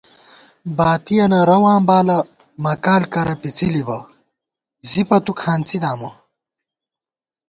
باتِیَنہ 0.77 1.39
رَواں 1.49 1.79
بالہ، 1.87 2.17
مَکال 2.63 3.03
کرہ 3.13 3.35
پِڅِلِبہ، 3.41 3.99
زِپہ 4.89 5.17
تُو 5.25 5.31
کھانڅی 5.41 5.77
دامہ 5.83 6.09